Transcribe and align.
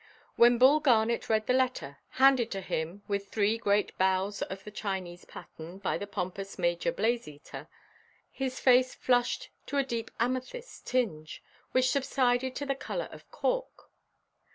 When 0.35 0.57
Bull 0.57 0.79
Garnet 0.79 1.29
read 1.29 1.45
this 1.45 1.55
letter—handed 1.55 2.49
to 2.49 2.61
him, 2.61 3.03
with 3.07 3.27
three 3.27 3.59
great 3.59 3.95
bows 3.99 4.41
of 4.41 4.63
the 4.63 4.71
Chinese 4.71 5.25
pattern, 5.25 5.77
by 5.77 5.99
the 5.99 6.07
pompous 6.07 6.57
Major 6.57 6.91
Blazeater—his 6.91 8.59
face 8.59 8.95
flushed 8.95 9.51
to 9.67 9.77
a 9.77 9.83
deep 9.83 10.09
amethyst 10.19 10.87
tinge, 10.87 11.43
which 11.71 11.91
subsided 11.91 12.55
to 12.55 12.65
the 12.65 12.73
colour 12.73 13.09
of 13.11 13.29
cork. 13.29 13.91